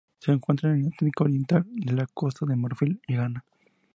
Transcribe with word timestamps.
Se 0.17 0.31
encuentra 0.31 0.71
en 0.71 0.77
el 0.79 0.87
Atlántico 0.87 1.25
oriental: 1.25 1.63
la 1.75 2.07
Costa 2.07 2.47
de 2.47 2.55
Marfil 2.55 2.99
y 3.07 3.13
Ghana. 3.17 3.45